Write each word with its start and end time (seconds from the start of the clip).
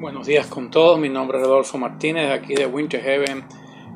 Buenos 0.00 0.26
días 0.26 0.46
con 0.46 0.70
todos, 0.70 0.98
mi 0.98 1.10
nombre 1.10 1.36
es 1.36 1.44
Rodolfo 1.44 1.76
Martínez, 1.76 2.30
aquí 2.30 2.54
de 2.54 2.64
Winter 2.64 3.02
Heaven, 3.02 3.44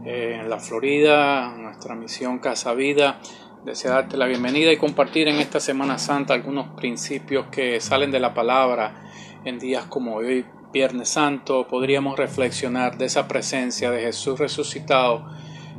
eh, 0.05 0.39
en 0.39 0.51
la 0.51 0.59
Florida, 0.61 1.57
nuestra 1.57 1.95
misión 1.95 2.41
Casa 2.41 2.75
Vida. 2.75 3.21
Deseo 3.65 3.93
darte 3.93 4.19
la 4.19 4.27
bienvenida 4.27 4.71
y 4.71 4.77
compartir 4.77 5.29
en 5.29 5.37
esta 5.37 5.61
Semana 5.61 5.97
Santa 5.97 6.35
algunos 6.35 6.69
principios 6.77 7.47
que 7.47 7.81
salen 7.81 8.11
de 8.11 8.21
la 8.21 8.35
palabra 8.35 9.11
en 9.47 9.59
días 9.59 9.87
como 9.87 10.17
hoy, 10.17 10.45
Viernes 10.75 11.09
Santo. 11.09 11.67
Podríamos 11.69 12.19
reflexionar 12.19 12.99
de 12.99 13.07
esa 13.07 13.27
presencia 13.27 13.91
de 13.91 14.03
Jesús 14.03 14.39
resucitado 14.39 15.25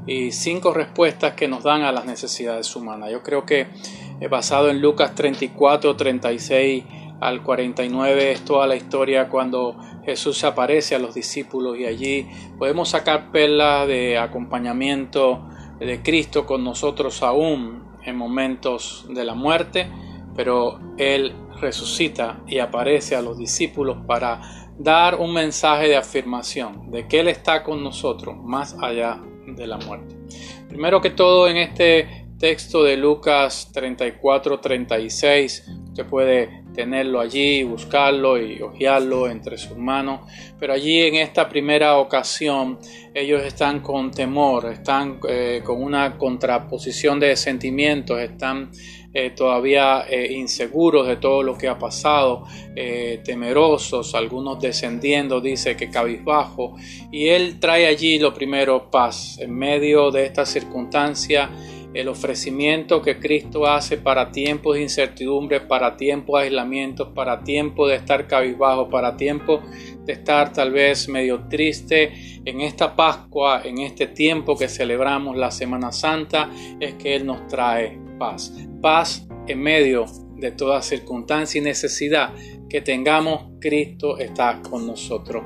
y 0.07 0.32
cinco 0.32 0.73
respuestas 0.73 1.36
que 1.36 1.47
nos 1.47 1.61
dan 1.61 1.83
a 1.83 1.92
las 1.92 2.05
necesidades 2.05 2.75
humanas. 2.75 3.11
Yo 3.11 3.21
creo 3.21 3.46
que 3.46 3.68
eh, 4.19 4.28
basado 4.28 4.71
en 4.71 4.82
Lucas 4.82 5.14
34, 5.14 5.96
36 5.96 6.83
al 7.19 7.43
49 7.43 8.32
es 8.32 8.43
toda 8.43 8.65
la 8.65 8.75
historia 8.75 9.29
cuando 9.29 9.78
Jesús 10.05 10.43
aparece 10.43 10.95
a 10.95 11.00
los 11.00 11.15
discípulos 11.15 11.77
y 11.77 11.86
allí 11.86 12.27
podemos 12.57 12.89
sacar 12.89 13.32
perlas 13.32 13.87
de 13.87 14.18
acompañamiento 14.18 15.50
de 15.79 16.01
Cristo 16.01 16.46
con 16.46 16.63
nosotros 16.63 17.21
aún 17.23 17.83
en 18.04 18.15
momentos 18.15 19.05
de 19.10 19.25
la 19.25 19.33
muerte, 19.33 19.89
pero 20.36 20.79
Él 20.97 21.33
resucita 21.60 22.41
y 22.47 22.60
aparece 22.60 23.15
a 23.15 23.21
los 23.21 23.37
discípulos 23.37 23.97
para 24.05 24.41
dar 24.77 25.15
un 25.15 25.33
mensaje 25.33 25.87
de 25.87 25.96
afirmación 25.96 26.91
de 26.91 27.07
que 27.07 27.21
Él 27.21 27.27
está 27.27 27.63
con 27.63 27.83
nosotros 27.83 28.35
más 28.37 28.75
allá 28.82 29.21
de 29.47 29.68
la 29.68 29.77
muerte. 29.77 30.15
Primero 30.68 31.01
que 31.01 31.11
todo 31.11 31.47
en 31.47 31.57
este 31.57 32.27
texto 32.38 32.83
de 32.83 32.97
Lucas 32.97 33.72
34-36, 33.73 35.89
usted 35.89 36.05
puede 36.05 36.64
tenerlo 36.75 37.19
allí, 37.19 37.63
buscarlo 37.63 38.37
y 38.37 38.61
hojearlo 38.61 39.27
entre 39.29 39.57
sus 39.57 39.77
manos. 39.77 40.21
Pero 40.59 40.73
allí 40.73 41.01
en 41.01 41.15
esta 41.15 41.47
primera 41.47 41.97
ocasión 41.97 42.77
ellos 43.13 43.43
están 43.43 43.79
con 43.79 44.11
temor, 44.11 44.71
están 44.71 45.19
eh, 45.27 45.61
con 45.63 45.81
una 45.81 46.17
contraposición 46.17 47.19
de 47.19 47.35
sentimientos, 47.35 48.19
están 48.19 48.71
eh, 49.13 49.29
todavía 49.29 50.05
eh, 50.09 50.33
inseguros 50.33 51.07
de 51.07 51.15
todo 51.15 51.41
lo 51.41 51.57
que 51.57 51.69
ha 51.69 51.79
pasado, 51.79 52.45
temerosos, 53.23 54.13
algunos 54.13 54.59
descendiendo, 54.59 55.39
dice 55.39 55.77
que 55.77 55.89
cabizbajo. 55.89 56.75
Y 57.09 57.29
él 57.29 57.57
trae 57.57 57.87
allí 57.87 58.19
lo 58.19 58.33
primero 58.33 58.91
paz 58.91 59.39
en 59.39 59.55
medio 59.55 60.11
de 60.11 60.25
esta 60.25 60.45
circunstancia 60.45 61.49
el 61.95 62.09
ofrecimiento 62.09 63.01
que 63.01 63.19
Cristo 63.19 63.65
hace 63.65 63.97
para 63.97 64.31
tiempos 64.31 64.75
de 64.75 64.83
incertidumbre, 64.83 65.61
para 65.61 65.95
tiempos 65.95 66.39
de 66.39 66.47
aislamiento, 66.47 67.13
para 67.13 67.41
tiempos 67.41 67.89
de 67.89 67.95
estar 67.95 68.27
cabizbajo, 68.27 68.89
para 68.89 69.15
tiempos 69.15 69.61
de 70.03 70.11
estar 70.11 70.52
tal 70.52 70.71
vez 70.71 71.07
medio 71.07 71.47
triste 71.47 72.11
en 72.43 72.59
esta 72.59 72.95
Pascua, 72.95 73.61
en 73.63 73.79
este 73.79 74.07
tiempo 74.07 74.57
que 74.57 74.67
celebramos 74.67 75.37
la 75.37 75.52
Semana 75.52 75.93
Santa, 75.93 76.49
es 76.81 76.95
que 76.95 77.15
Él 77.15 77.25
nos 77.25 77.47
trae 77.47 77.97
paz. 78.19 78.53
Paz 78.81 79.25
en 79.47 79.61
medio 79.61 80.05
de 80.35 80.52
toda 80.52 80.81
circunstancia 80.81 81.59
y 81.59 81.63
necesidad 81.63 82.33
que 82.69 82.81
tengamos, 82.81 83.53
Cristo 83.61 84.17
está 84.17 84.61
con 84.61 84.85
nosotros. 84.85 85.43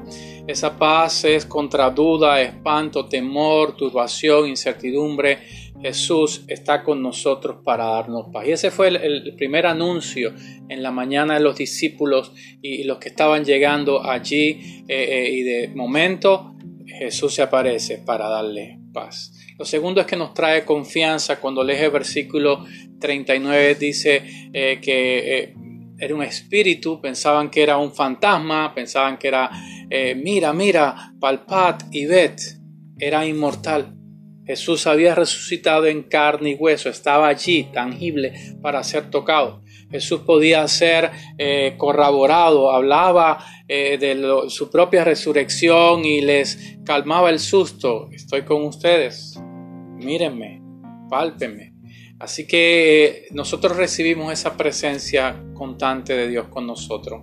Esa 0.48 0.78
paz 0.78 1.26
es 1.26 1.46
contra 1.46 1.90
duda, 1.92 2.42
espanto, 2.42 3.06
temor, 3.06 3.76
turbación, 3.76 4.48
incertidumbre, 4.48 5.38
Jesús 5.82 6.44
está 6.48 6.84
con 6.84 7.02
nosotros 7.02 7.58
para 7.64 7.86
darnos 7.86 8.28
paz. 8.34 8.48
Y 8.48 8.52
ese 8.52 8.72
fue 8.72 8.90
el, 8.90 9.36
primer 9.38 9.66
anuncio 9.66 10.34
en 10.68 10.84
la 10.84 10.92
mañana 10.92 11.36
de 11.36 11.40
los 11.40 11.58
discípulos 11.58 12.34
y, 12.62 12.84
los 12.84 12.98
que 12.98 13.10
estaban 13.10 13.46
llegando 13.46 14.04
allí. 14.04 14.84
Eh, 14.88 15.26
eh, 15.28 15.30
y 15.32 15.44
de 15.44 15.68
momento 15.70 16.56
Jesús 16.86 17.34
se 17.34 17.42
aparece 17.42 18.00
para 18.00 18.28
darle 18.28 18.80
paz. 18.94 19.34
Lo 19.58 19.66
segundo 19.66 20.02
es 20.02 20.08
que 20.08 20.16
nos 20.16 20.34
trae 20.34 20.66
confianza. 20.66 21.40
Cuando 21.40 21.64
lees 21.64 21.82
el 21.82 21.92
versículo 21.92 22.66
39 23.00 23.76
dice 23.76 24.24
eh, 24.52 24.80
que 24.82 25.54
era 25.98 26.16
un 26.16 26.24
espíritu, 26.24 27.00
pensaban 27.02 27.50
que 27.50 27.62
era 27.62 27.78
un 27.78 27.94
fantasma, 27.94 28.74
pensaban 28.74 29.18
que 29.18 29.28
era, 29.28 29.52
mira, 30.16 30.54
mira, 30.54 31.14
palpad 31.20 31.76
y 31.92 32.06
ved, 32.06 32.36
era 32.98 33.26
inmortal 33.26 33.99
Jesús 34.50 34.88
había 34.88 35.14
resucitado 35.14 35.86
en 35.86 36.02
carne 36.02 36.50
y 36.50 36.56
hueso, 36.56 36.90
estaba 36.90 37.28
allí, 37.28 37.66
tangible, 37.72 38.34
para 38.64 38.84
ser 38.84 39.12
tocado. 39.12 39.62
Jesús 39.92 40.22
podía 40.22 40.68
ser 40.68 41.12
eh, 41.38 41.76
corroborado, 41.78 42.72
hablaba 42.72 43.46
eh, 43.68 44.00
de 44.00 44.50
su 44.50 44.72
propia 44.72 45.04
resurrección 45.04 46.04
y 46.04 46.22
les 46.22 46.80
calmaba 46.84 47.30
el 47.30 47.40
susto. 47.40 48.10
Estoy 48.12 48.42
con 48.42 48.64
ustedes, 48.64 49.40
mírenme, 50.00 50.64
pálpenme. 51.12 51.76
Así 52.18 52.48
que 52.48 53.06
eh, 53.06 53.26
nosotros 53.30 53.78
recibimos 53.78 54.34
esa 54.34 54.58
presencia 54.58 55.44
constante 55.54 56.16
de 56.16 56.28
Dios 56.28 56.48
con 56.48 56.66
nosotros. 56.66 57.22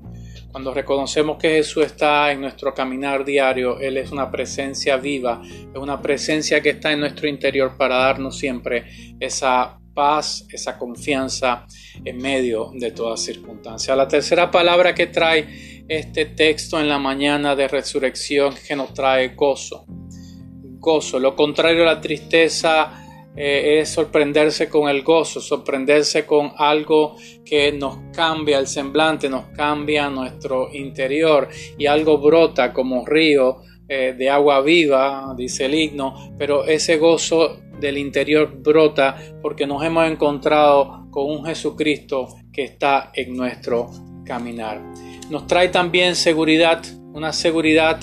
Cuando 0.57 0.73
reconocemos 0.73 1.37
que 1.37 1.51
Jesús 1.51 1.85
está 1.85 2.33
en 2.33 2.41
nuestro 2.41 2.73
caminar 2.73 3.27
diario, 3.27 3.79
Él 3.79 3.99
es 3.99 4.11
una 4.11 4.31
presencia 4.31 4.97
viva, 4.97 5.43
es 5.45 5.79
una 5.79 6.01
presencia 6.01 6.63
que 6.63 6.71
está 6.71 6.93
en 6.93 7.01
nuestro 7.01 7.29
interior 7.29 7.77
para 7.77 7.99
darnos 7.99 8.39
siempre 8.39 8.87
esa 9.21 9.79
paz, 9.93 10.47
esa 10.49 10.79
confianza 10.79 11.67
en 12.03 12.17
medio 12.17 12.71
de 12.73 12.91
toda 12.93 13.19
circunstancia. 13.19 13.95
La 13.95 14.09
tercera 14.09 14.51
palabra 14.51 14.95
que 14.95 15.09
trae 15.09 15.85
este 15.89 16.25
texto 16.25 16.81
en 16.81 16.89
la 16.89 16.99
mañana 16.99 17.55
de 17.55 17.69
resurrección 17.69 18.55
que 18.67 18.75
nos 18.75 18.95
trae 18.95 19.35
gozo. 19.35 19.85
Gozo, 19.87 21.19
lo 21.19 21.37
contrario 21.37 21.83
a 21.83 21.93
la 21.93 22.01
tristeza 22.01 23.06
eh, 23.37 23.81
es 23.81 23.91
sorprenderse 23.91 24.69
con 24.69 24.89
el 24.89 25.03
gozo, 25.03 25.41
sorprenderse 25.41 26.25
con 26.25 26.53
algo 26.57 27.17
que 27.45 27.71
nos 27.73 27.99
cambia 28.13 28.59
el 28.59 28.67
semblante, 28.67 29.29
nos 29.29 29.47
cambia 29.49 30.09
nuestro 30.09 30.73
interior 30.73 31.49
y 31.77 31.87
algo 31.87 32.19
brota 32.19 32.73
como 32.73 33.05
río 33.05 33.59
eh, 33.89 34.15
de 34.19 34.31
agua 34.31 34.63
viva, 34.63 35.35
dice 35.37 35.67
el 35.67 35.75
himno, 35.75 36.35
pero 36.39 36.65
ese 36.65 36.97
gozo 36.97 37.61
del 37.79 37.99
interior 37.99 38.51
brota 38.59 39.17
porque 39.43 39.67
nos 39.67 39.85
hemos 39.85 40.11
encontrado 40.11 41.07
con 41.11 41.27
un 41.27 41.45
Jesucristo 41.45 42.29
que 42.53 42.65
está 42.65 43.13
en 43.15 43.37
nuestro 43.37 43.91
caminar. 44.25 44.83
Nos 45.31 45.47
trae 45.47 45.69
también 45.69 46.17
seguridad, 46.17 46.83
una 47.13 47.33
seguridad 47.33 48.01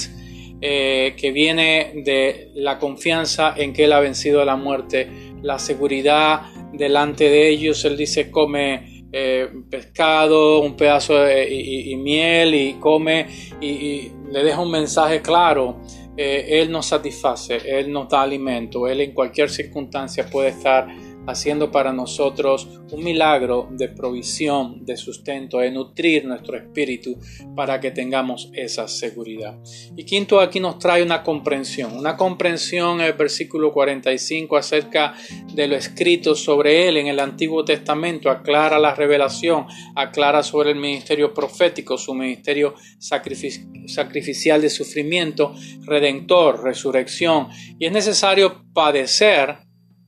eh, 0.65 1.13
que 1.17 1.33
viene 1.33 1.91
de 2.05 2.51
la 2.55 2.79
confianza 2.79 3.53
en 3.57 3.73
que 3.73 3.83
Él 3.83 3.91
ha 3.91 3.99
vencido 3.99 4.45
la 4.45 4.55
muerte, 4.55 5.09
la 5.41 5.59
seguridad 5.59 6.43
delante 6.71 7.25
de 7.25 7.49
ellos. 7.49 7.83
Él 7.83 7.97
dice, 7.97 8.31
come 8.31 9.03
eh, 9.11 9.49
pescado, 9.69 10.61
un 10.61 10.77
pedazo 10.77 11.17
de, 11.17 11.53
y, 11.53 11.93
miel 11.97 12.55
y 12.55 12.73
come 12.75 13.27
y, 13.59 14.09
le 14.31 14.41
deja 14.41 14.61
un 14.61 14.71
mensaje 14.71 15.21
claro. 15.21 15.81
Eh, 16.15 16.61
él 16.61 16.71
nos 16.71 16.85
satisface, 16.85 17.57
Él 17.65 17.91
nos 17.91 18.07
da 18.07 18.21
alimento, 18.21 18.87
Él 18.87 19.01
en 19.01 19.13
cualquier 19.13 19.49
circunstancia 19.49 20.29
puede 20.29 20.49
estar 20.49 20.87
haciendo 21.27 21.71
para 21.71 21.93
nosotros 21.93 22.67
un 22.91 23.03
milagro 23.03 23.67
de 23.71 23.89
provisión, 23.89 24.85
de 24.85 24.97
sustento, 24.97 25.59
de 25.59 25.71
nutrir 25.71 26.25
nuestro 26.25 26.57
espíritu 26.57 27.17
para 27.55 27.79
que 27.79 27.91
tengamos 27.91 28.49
esa 28.53 28.87
seguridad. 28.87 29.57
Y 29.95 30.03
quinto, 30.03 30.39
aquí 30.39 30.59
nos 30.59 30.79
trae 30.79 31.01
una 31.01 31.23
comprensión, 31.23 31.97
una 31.97 32.17
comprensión 32.17 32.99
en 32.99 33.07
el 33.07 33.13
versículo 33.13 33.71
45 33.71 34.57
acerca 34.57 35.13
de 35.53 35.67
lo 35.67 35.75
escrito 35.75 36.35
sobre 36.35 36.87
él 36.87 36.97
en 36.97 37.07
el 37.07 37.19
Antiguo 37.19 37.63
Testamento, 37.65 38.29
aclara 38.29 38.79
la 38.79 38.93
revelación, 38.93 39.65
aclara 39.95 40.43
sobre 40.43 40.71
el 40.71 40.77
ministerio 40.77 41.33
profético, 41.33 41.97
su 41.97 42.13
ministerio 42.13 42.75
sacrificial 42.99 44.61
de 44.61 44.69
sufrimiento, 44.69 45.53
redentor, 45.81 46.63
resurrección, 46.63 47.47
y 47.79 47.85
es 47.85 47.91
necesario 47.91 48.65
padecer 48.73 49.57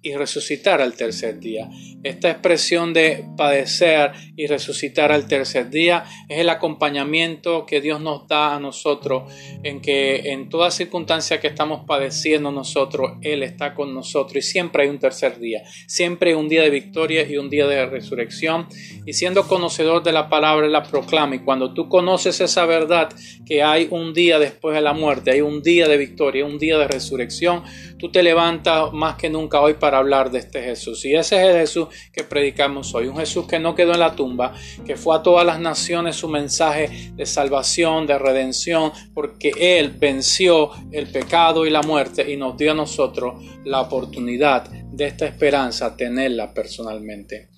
y 0.06 0.16
resucitar 0.16 0.82
al 0.82 0.94
tercer 0.94 1.40
día. 1.40 1.68
Esta 2.04 2.30
expresión 2.30 2.94
de 2.94 3.26
padecer 3.36 4.12
y 4.36 4.46
resucitar 4.46 5.12
al 5.12 5.28
tercer 5.28 5.72
día 5.72 6.06
es 6.30 6.38
el 6.38 6.50
acompañamiento 6.50 7.66
que 7.66 7.82
Dios 7.82 8.00
nos 8.00 8.28
da 8.28 8.56
a 8.56 8.60
nosotros 8.60 9.24
en 9.64 9.82
que 9.82 10.32
en 10.32 10.50
toda 10.50 10.70
circunstancia 10.70 11.40
que 11.40 11.48
estamos 11.48 11.86
padeciendo 11.88 12.52
nosotros, 12.52 13.14
Él 13.24 13.42
está 13.42 13.74
con 13.74 13.96
nosotros 13.96 14.46
y 14.46 14.48
siempre 14.48 14.84
hay 14.84 14.90
un 14.90 15.00
tercer 15.00 15.40
día, 15.40 15.64
siempre 15.88 16.30
hay 16.30 16.36
un 16.36 16.50
día 16.50 16.62
de 16.62 16.70
victoria 16.70 17.28
y 17.28 17.38
un 17.38 17.50
día 17.50 17.66
de 17.66 17.88
resurrección. 17.88 18.68
Y 19.08 19.14
siendo 19.14 19.48
conocedor 19.48 20.04
de 20.04 20.12
la 20.12 20.30
palabra 20.30 20.68
la 20.68 20.84
proclama. 20.84 21.36
Y 21.36 21.40
cuando 21.40 21.74
tú 21.74 21.90
conoces 21.90 22.40
esa 22.42 22.68
verdad 22.68 23.10
que 23.48 23.64
hay 23.64 23.88
un 23.90 24.14
día 24.14 24.38
después 24.38 24.76
de 24.76 24.82
la 24.82 24.94
muerte, 24.94 25.32
hay 25.32 25.42
un 25.42 25.64
día 25.64 25.88
de 25.88 25.98
victoria, 25.98 26.46
un 26.46 26.60
día 26.60 26.78
de 26.78 26.88
resurrección, 26.88 27.64
tú 27.98 28.12
te 28.12 28.22
levantas 28.22 28.94
más 28.94 29.16
que 29.16 29.32
nunca 29.32 29.60
hoy 29.62 29.74
para 29.74 29.95
hablar 29.96 30.32
de 30.32 30.40
este 30.40 30.62
Jesús. 30.62 31.06
Y 31.06 31.16
ese 31.16 31.38
es 31.38 31.50
el 31.50 31.62
Jesús 31.62 31.88
que 32.12 32.24
predicamos 32.24 32.94
hoy. 32.94 33.08
Un 33.08 33.18
Jesús 33.18 33.48
que 33.48 33.60
no 33.60 33.76
quedó 33.76 33.94
en 33.94 34.00
la 34.00 34.16
tumba, 34.16 34.54
que 34.86 34.96
fue 34.96 35.16
a 35.16 35.24
todas 35.24 35.46
las 35.46 35.60
naciones 35.60 36.16
su 36.16 36.28
mensaje 36.28 37.12
de 37.16 37.26
salvación, 37.26 38.08
de 38.08 38.18
redención, 38.18 38.92
porque 39.14 39.52
Él 39.58 39.92
venció 39.92 40.72
el 40.92 41.08
pecado 41.08 41.66
y 41.66 41.70
la 41.70 41.82
muerte 41.82 42.32
y 42.32 42.38
nos 42.38 42.58
dio 42.58 42.72
a 42.72 42.76
nosotros 42.76 43.44
la 43.64 43.82
oportunidad 43.82 44.70
de 44.70 45.06
esta 45.06 45.26
esperanza, 45.26 45.96
tenerla 45.96 46.54
personalmente. 46.54 47.50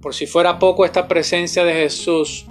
Por 0.00 0.14
si 0.14 0.26
fuera 0.26 0.58
poco, 0.58 0.84
esta 0.84 1.08
presencia 1.08 1.64
de 1.64 1.72
Jesús 1.72 2.46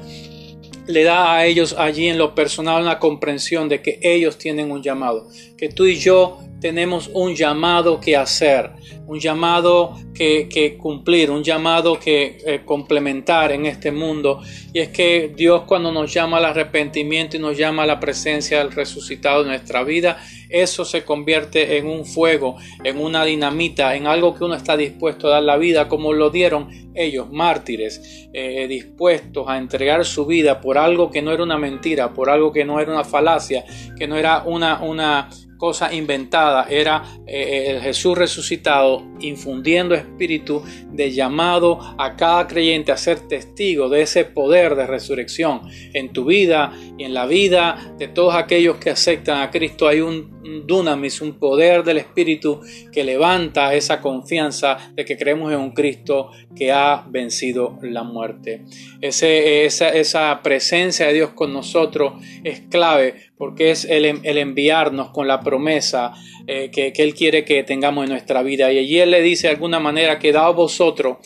le 0.87 1.03
da 1.03 1.35
a 1.35 1.45
ellos 1.45 1.75
allí 1.77 2.07
en 2.07 2.17
lo 2.17 2.33
personal 2.33 2.81
una 2.81 2.99
comprensión 2.99 3.69
de 3.69 3.81
que 3.81 3.99
ellos 4.01 4.37
tienen 4.37 4.71
un 4.71 4.81
llamado, 4.81 5.27
que 5.57 5.69
tú 5.69 5.85
y 5.85 5.95
yo 5.95 6.39
tenemos 6.59 7.09
un 7.13 7.35
llamado 7.35 7.99
que 7.99 8.15
hacer, 8.15 8.71
un 9.05 9.19
llamado 9.19 9.95
que, 10.13 10.77
cumplir, 10.79 11.29
un 11.29 11.43
llamado 11.43 11.99
que 11.99 12.37
eh, 12.45 12.61
complementar 12.65 13.51
en 13.51 13.65
este 13.67 13.91
mundo. 13.91 14.41
Y 14.73 14.79
es 14.79 14.89
que 14.89 15.31
Dios 15.35 15.63
cuando 15.67 15.91
nos 15.91 16.11
llama 16.11 16.37
al 16.37 16.45
arrepentimiento 16.45 17.37
y 17.37 17.39
nos 17.39 17.57
llama 17.57 17.83
a 17.83 17.85
la 17.85 17.99
presencia 17.99 18.57
del 18.57 18.71
resucitado 18.71 19.43
en 19.43 19.49
nuestra 19.49 19.83
vida, 19.83 20.17
eso 20.49 20.85
se 20.85 21.03
convierte 21.03 21.77
en 21.77 21.87
un 21.87 22.05
fuego, 22.05 22.57
en 22.83 22.99
una 22.99 23.23
dinamita, 23.25 23.95
en 23.95 24.07
algo 24.07 24.33
que 24.35 24.43
uno 24.43 24.55
está 24.55 24.77
dispuesto 24.77 25.27
a 25.27 25.31
dar 25.31 25.43
la 25.43 25.57
vida, 25.57 25.87
como 25.87 26.13
lo 26.13 26.29
dieron 26.29 26.69
ellos, 26.93 27.31
mártires, 27.31 28.27
eh, 28.33 28.67
dispuestos 28.67 29.47
a 29.47 29.57
entregar 29.57 30.05
su 30.05 30.25
vida 30.25 30.59
por 30.61 30.77
algo 30.77 31.11
que 31.11 31.21
no 31.21 31.31
era 31.31 31.43
una 31.43 31.57
mentira, 31.57 32.13
por 32.13 32.29
algo 32.29 32.51
que 32.51 32.65
no 32.65 32.79
era 32.79 32.91
una 32.91 33.03
falacia, 33.03 33.65
que 33.97 34.07
no 34.07 34.15
era 34.15 34.43
una, 34.45 34.81
una, 34.81 35.29
cosa 35.57 35.93
inventada, 35.93 36.67
era 36.69 37.03
eh, 37.25 37.71
el 37.71 37.81
Jesús 37.81 38.17
resucitado 38.17 39.03
infundiendo 39.19 39.95
espíritu 39.95 40.63
de 40.91 41.11
llamado 41.11 41.79
a 41.97 42.15
cada 42.15 42.47
creyente 42.47 42.91
a 42.91 42.97
ser 42.97 43.27
testigo 43.27 43.89
de 43.89 44.01
ese 44.01 44.25
poder 44.25 44.75
de 44.75 44.87
resurrección 44.87 45.61
en 45.93 46.13
tu 46.13 46.25
vida 46.25 46.73
y 46.97 47.03
en 47.03 47.13
la 47.13 47.25
vida 47.25 47.93
de 47.97 48.07
todos 48.07 48.35
aquellos 48.35 48.77
que 48.77 48.91
aceptan 48.91 49.41
a 49.41 49.51
Cristo. 49.51 49.87
Hay 49.87 50.01
un, 50.01 50.37
dunamis, 50.65 51.19
un 51.21 51.33
poder 51.39 51.83
del 51.83 51.97
espíritu 51.97 52.61
que 52.91 53.03
levanta 53.03 53.73
esa 53.73 53.99
confianza 53.99 54.77
de 54.93 55.03
que 55.03 55.17
creemos 55.17 55.51
en 55.51 55.59
un 55.59 55.71
Cristo 55.71 56.31
que 56.55 56.71
ha 56.71 57.05
vencido 57.09 57.77
la 57.81 58.03
muerte. 58.03 58.63
Ese, 59.01 59.65
esa, 59.65 59.89
esa 59.89 60.39
presencia 60.41 61.07
de 61.07 61.13
Dios 61.15 61.31
con 61.31 61.51
nosotros 61.51 62.13
es 62.45 62.61
clave 62.61 63.26
porque 63.37 63.71
es 63.71 63.85
el, 63.85 64.05
enviarnos 64.05 65.09
con 65.09 65.27
la 65.27 65.39
promesa 65.41 66.13
eh, 66.47 66.71
que, 66.71 66.93
Él 66.95 67.13
quiere 67.13 67.45
que 67.45 67.63
tengamos 67.63 68.05
en 68.05 68.11
nuestra 68.11 68.41
vida. 68.43 68.71
Y 68.71 68.79
allí 68.79 68.99
Él 68.99 69.11
le 69.11 69.21
dice 69.21 69.47
de 69.47 69.53
alguna 69.53 69.79
manera 69.79 70.19
que 70.19 70.35
a 70.35 70.49
vosotros 70.49 71.17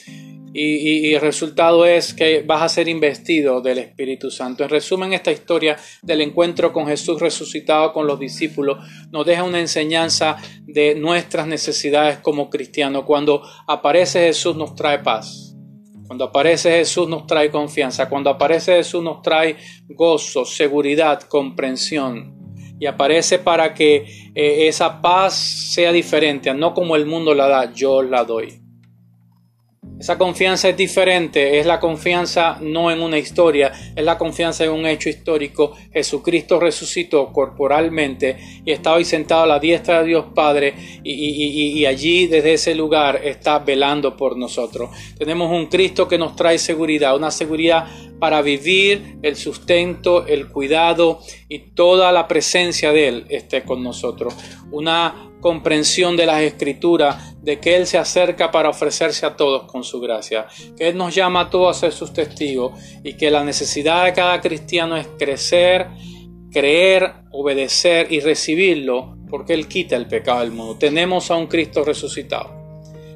y, 0.54 1.14
el 1.14 1.22
resultado 1.22 1.86
es 1.86 2.14
que 2.14 2.42
vas 2.42 2.62
a 2.62 2.70
ser 2.70 2.88
investido 2.88 3.62
del 3.62 3.78
Espíritu 3.78 4.30
Santo. 4.30 4.64
En 4.64 4.70
resumen, 4.70 5.14
esta 5.14 5.32
historia 5.32 5.78
del 6.02 6.22
encuentro 6.22 6.74
con 6.74 6.88
Jesús 6.88 7.22
resucitado 7.22 7.94
con 7.94 8.06
los 8.06 8.20
discípulos 8.20 8.78
nos 9.12 9.26
deja 9.26 9.44
una 9.44 9.60
enseñanza 9.60 10.38
de 10.64 10.96
nuestras 10.96 11.48
necesidades 11.48 12.18
como 12.18 12.50
cristianos. 12.50 13.06
Cuando 13.06 13.44
aparece 13.68 14.28
Jesús 14.28 14.56
nos 14.56 14.76
trae 14.76 15.00
paz. 15.00 15.51
Cuando 16.12 16.26
aparece 16.26 16.72
Jesús 16.72 17.08
nos 17.08 17.26
trae 17.26 17.50
confianza. 17.50 18.10
Cuando 18.10 18.30
aparece 18.30 18.76
Jesús 18.76 19.02
nos 19.02 19.22
trae 19.22 19.56
gozo, 19.88 20.44
seguridad, 20.44 21.22
comprensión. 21.22 22.36
Y 22.78 22.86
aparece 22.86 23.40
para 23.40 23.74
que 23.74 24.32
eh, 24.36 24.68
esa 24.68 25.02
paz 25.02 25.34
sea 25.36 25.94
diferente, 25.94 26.54
no 26.54 26.74
como 26.74 26.98
el 26.98 27.06
mundo 27.06 27.34
la 27.34 27.48
da, 27.48 27.72
yo 27.72 28.02
la 28.02 28.26
doy. 28.26 28.61
Esa 30.02 30.18
confianza 30.18 30.68
es 30.68 30.76
diferente, 30.76 31.60
es 31.60 31.68
la 31.68 31.80
confianza 31.80 32.58
no 32.60 32.90
en 32.90 33.02
una 33.02 33.20
historia, 33.20 33.72
es 33.96 34.04
la 34.04 34.18
confianza 34.18 34.64
en 34.64 34.72
un 34.72 34.88
hecho 34.88 35.10
histórico. 35.10 35.74
Jesucristo 35.94 36.60
resucitó 36.60 37.32
corporalmente 37.32 38.36
y 38.66 38.72
está 38.72 38.94
hoy 38.94 39.06
sentado 39.06 39.44
a 39.44 39.46
la 39.46 39.60
diestra 39.60 40.02
de 40.02 40.08
Dios 40.08 40.26
Padre 40.34 40.74
y, 41.04 41.14
y, 41.14 41.86
allí 41.86 42.26
desde 42.26 42.54
ese 42.54 42.74
lugar 42.74 43.22
está 43.24 43.60
velando 43.60 44.18
por 44.18 44.36
nosotros. 44.36 44.90
Tenemos 45.20 45.52
un 45.52 45.68
Cristo 45.68 46.08
que 46.08 46.18
nos 46.18 46.36
trae 46.36 46.58
seguridad, 46.58 47.16
una 47.16 47.30
seguridad 47.30 47.86
para 48.22 48.44
vivir 48.44 49.18
el 49.24 49.36
sustento, 49.36 50.28
el 50.28 50.48
cuidado 50.50 51.22
y 51.50 51.72
toda 51.74 52.12
la 52.12 52.28
presencia 52.28 52.92
de 52.92 53.08
Él 53.08 53.26
esté 53.30 53.64
con 53.64 53.82
nosotros. 53.82 54.36
Una 54.70 55.32
comprensión 55.42 56.16
de 56.16 56.28
las 56.28 56.42
escrituras, 56.44 57.36
de 57.42 57.60
que 57.60 57.76
Él 57.76 57.88
se 57.88 57.98
acerca 57.98 58.52
para 58.52 58.70
ofrecerse 58.70 59.26
a 59.26 59.36
todos 59.36 59.64
con 59.64 59.84
su 59.84 60.00
gracia, 60.00 60.46
que 60.78 60.90
Él 60.90 60.98
nos 60.98 61.16
llama 61.16 61.42
a 61.42 61.50
todos 61.50 61.76
a 61.76 61.80
ser 61.80 61.94
sus 61.94 62.14
testigos 62.14 62.80
y 63.04 63.14
que 63.14 63.32
la 63.32 63.44
necesidad 63.44 64.06
de 64.06 64.14
cada 64.14 64.40
cristiano 64.40 64.98
es 64.98 65.08
crecer, 65.18 65.88
creer, 66.52 67.24
obedecer 67.32 68.06
y 68.12 68.20
recibirlo, 68.20 69.18
porque 69.32 69.56
Él 69.56 69.68
quita 69.68 69.96
el 69.96 70.06
pecado 70.06 70.42
del 70.42 70.52
mundo. 70.52 70.78
Tenemos 70.78 71.32
a 71.32 71.38
un 71.38 71.48
Cristo 71.48 71.84
resucitado. 71.84 72.61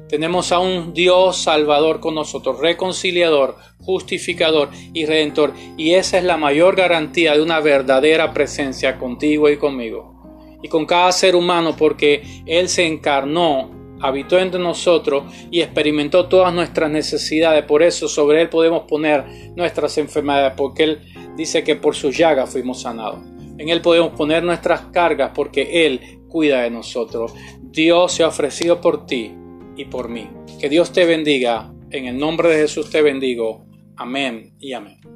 Tenemos 0.08 0.52
a 0.52 0.60
un 0.60 0.94
Dios 0.94 1.36
salvador 1.38 2.00
con 2.00 2.14
nosotros, 2.14 2.60
reconciliador, 2.60 3.56
justificador 3.80 4.70
y 4.92 5.04
redentor. 5.04 5.52
Y 5.76 5.94
esa 5.94 6.18
es 6.18 6.24
la 6.24 6.36
mayor 6.36 6.76
garantía 6.76 7.34
de 7.34 7.42
una 7.42 7.60
verdadera 7.60 8.32
presencia 8.32 8.98
contigo 8.98 9.50
y 9.50 9.56
conmigo 9.56 10.16
y 10.62 10.68
con 10.68 10.86
cada 10.86 11.12
ser 11.12 11.36
humano 11.36 11.76
porque 11.76 12.42
Él 12.44 12.68
se 12.68 12.86
encarnó, 12.86 13.70
habitó 14.00 14.38
entre 14.38 14.60
nosotros 14.60 15.24
y 15.50 15.60
experimentó 15.60 16.26
todas 16.26 16.52
nuestras 16.52 16.90
necesidades. 16.90 17.64
Por 17.64 17.82
eso 17.82 18.08
sobre 18.08 18.42
Él 18.42 18.48
podemos 18.48 18.82
poner 18.82 19.24
nuestras 19.54 19.96
enfermedades 19.98 20.54
porque 20.56 20.82
Él 20.82 21.00
dice 21.36 21.62
que 21.62 21.76
por 21.76 21.94
sus 21.94 22.16
llagas 22.16 22.50
fuimos 22.50 22.82
sanados. 22.82 23.20
En 23.58 23.68
Él 23.68 23.80
podemos 23.80 24.10
poner 24.10 24.42
nuestras 24.42 24.82
cargas 24.92 25.30
porque 25.34 25.86
Él 25.86 26.20
cuida 26.28 26.62
de 26.62 26.70
nosotros. 26.70 27.32
Dios 27.62 28.12
se 28.12 28.24
ha 28.24 28.28
ofrecido 28.28 28.80
por 28.80 29.06
ti 29.06 29.35
y 29.76 29.86
por 29.86 30.08
mí. 30.08 30.28
Que 30.60 30.68
Dios 30.68 30.92
te 30.92 31.04
bendiga. 31.04 31.72
En 31.90 32.06
el 32.06 32.18
nombre 32.18 32.48
de 32.48 32.62
Jesús 32.62 32.90
te 32.90 33.02
bendigo. 33.02 33.64
Amén 33.96 34.54
y 34.58 34.72
amén. 34.72 35.15